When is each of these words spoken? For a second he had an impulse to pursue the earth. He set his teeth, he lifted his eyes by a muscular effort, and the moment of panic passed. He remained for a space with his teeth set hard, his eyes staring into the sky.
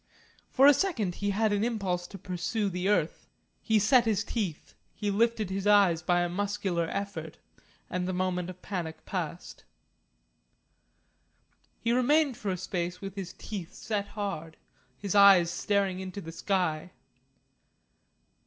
For 0.49 0.65
a 0.65 0.73
second 0.73 1.13
he 1.21 1.29
had 1.29 1.53
an 1.53 1.63
impulse 1.63 2.07
to 2.07 2.17
pursue 2.17 2.69
the 2.71 2.89
earth. 2.89 3.27
He 3.61 3.77
set 3.77 4.05
his 4.05 4.23
teeth, 4.23 4.73
he 4.95 5.11
lifted 5.11 5.51
his 5.51 5.67
eyes 5.67 6.01
by 6.01 6.21
a 6.21 6.27
muscular 6.27 6.87
effort, 6.89 7.37
and 7.87 8.07
the 8.07 8.11
moment 8.11 8.49
of 8.49 8.63
panic 8.63 9.05
passed. 9.05 9.63
He 11.79 11.91
remained 11.91 12.35
for 12.35 12.49
a 12.49 12.57
space 12.57 12.99
with 12.99 13.13
his 13.13 13.33
teeth 13.33 13.75
set 13.75 14.07
hard, 14.07 14.57
his 14.97 15.13
eyes 15.13 15.51
staring 15.51 15.99
into 15.99 16.19
the 16.19 16.31
sky. 16.31 16.93